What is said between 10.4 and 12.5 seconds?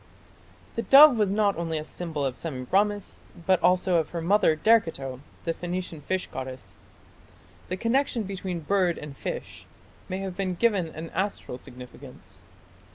given an astral significance.